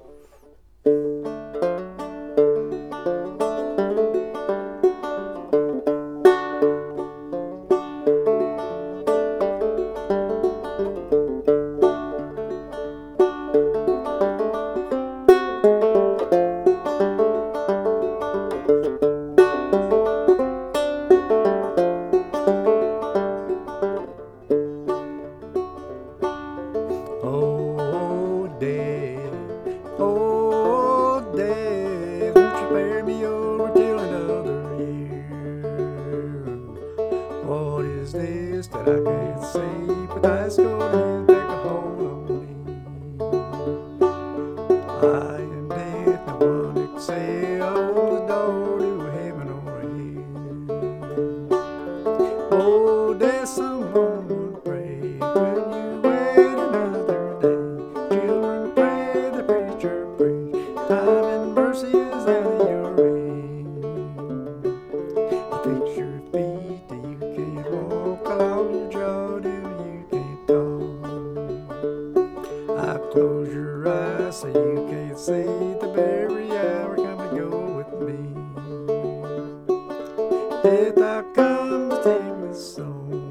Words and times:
Oh, 0.00 1.41
This 38.12 38.66
that 38.66 38.80
I 38.80 39.00
can't 39.02 39.42
see, 39.42 40.06
but 40.06 40.22
that's 40.22 40.58
gonna 40.58 41.31
I 72.92 72.98
close 73.10 73.48
your 73.48 73.88
eyes 73.88 74.40
so 74.40 74.48
you 74.48 74.86
can't 74.90 75.18
see 75.18 75.44
the 75.80 75.90
very 75.94 76.50
hour. 76.50 76.94
Come 76.94 77.20
and 77.20 77.38
go 77.38 77.48
with 77.78 77.92
me. 78.04 78.18
Death, 80.62 80.98
I 80.98 81.22
come 81.34 81.88
to 81.88 81.96
take 82.04 82.36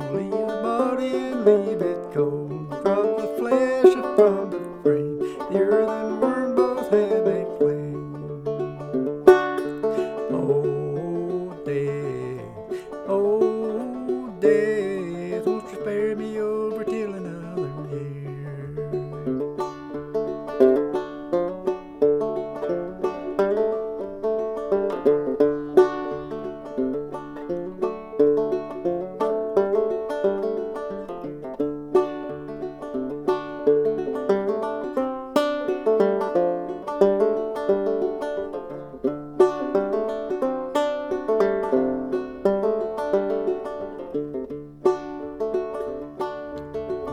leave 0.00 0.30
the 0.30 0.60
body 0.62 1.34
leave 1.44 1.82
it 1.82 2.10
cold. 2.14 2.59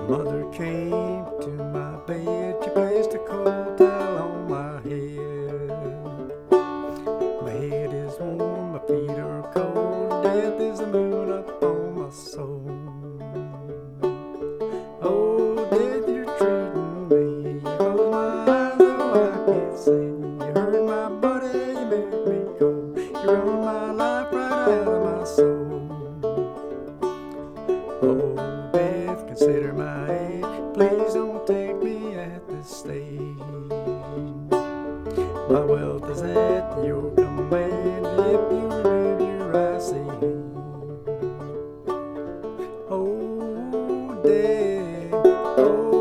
Mother 0.07 0.45
came 0.53 1.25
to 1.41 1.49
my 1.73 1.97
bed, 2.07 2.55
she 2.63 2.69
placed 2.69 3.13
a 3.13 3.17
cold 3.19 3.77
towel 3.77 4.17
on 4.19 4.49
my 4.49 4.79
head. 4.87 6.49
My 7.43 7.51
head 7.51 7.93
is 7.93 8.17
warm, 8.17 8.71
my 8.71 8.79
feet 8.87 9.09
are 9.19 9.43
cold, 9.53 10.23
death 10.23 10.61
is 10.61 10.79
the 10.79 10.87
moon 10.87 11.29
up 11.29 11.61
on 11.61 11.95
my 11.99 12.09
soul. 12.09 12.63
Oh, 15.01 15.55
death, 15.71 16.07
you're 16.07 16.37
treating 16.37 17.09
me. 17.09 17.59
Close 17.75 18.09
my 18.09 18.47
eyes, 18.47 18.77
though 18.77 19.11
I 19.11 19.45
can't 19.45 19.77
see. 19.77 19.91
You 19.91 20.51
hurt 20.55 20.85
my 20.85 21.09
body, 21.19 21.51
you 21.57 21.85
make 21.85 22.13
me 22.27 22.39
cold. 22.57 22.97
You 22.97 23.29
run 23.29 23.59
my 23.59 23.91
life 23.91 24.31
right 24.31 24.69
out 24.69 24.87
of 24.87 24.99
my 25.03 25.23
soul. 25.25 25.56
Please 30.73 31.13
don't 31.13 31.45
take 31.47 31.81
me 31.81 32.15
at 32.15 32.47
the 32.47 32.63
stage. 32.63 33.37
My 35.49 35.61
wealth 35.61 36.09
is 36.09 36.21
at 36.21 36.83
your 36.83 37.11
command 37.15 38.05
if 38.05 38.51
you 38.51 38.67
remove 38.67 39.21
your 39.21 39.55
eyes 39.55 39.77
icy. 39.77 40.03
Oh, 42.89 44.21
day. 44.23 45.09
Oh. 45.13 45.96